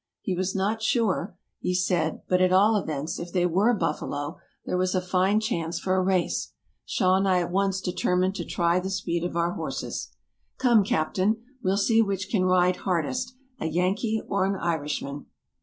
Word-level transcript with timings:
He 0.19 0.33
was 0.33 0.55
not 0.55 0.81
sure, 0.81 1.37
he 1.59 1.75
said, 1.75 2.23
but 2.27 2.41
at 2.41 2.51
all 2.51 2.75
events, 2.75 3.19
if 3.19 3.31
they 3.31 3.45
were 3.45 3.71
buffalo, 3.75 4.39
there 4.65 4.75
was 4.75 4.95
a 4.95 4.99
fine 4.99 5.39
chance 5.39 5.79
for 5.79 5.93
a 5.95 6.01
race. 6.01 6.53
Shaw 6.85 7.17
and 7.17 7.27
I 7.27 7.37
at 7.39 7.51
once 7.51 7.79
determined 7.79 8.33
to 8.37 8.43
try 8.43 8.79
the 8.79 8.89
speed 8.89 9.23
of 9.23 9.37
our 9.37 9.51
horses. 9.51 10.09
"Come, 10.57 10.83
captain; 10.83 11.37
we'll 11.63 11.77
see 11.77 12.01
which 12.01 12.31
can 12.31 12.45
ride 12.45 12.77
hardest, 12.77 13.35
a 13.59 13.67
Yankee 13.67 14.23
or 14.27 14.43
an 14.45 14.55
Irishman." 14.55 15.27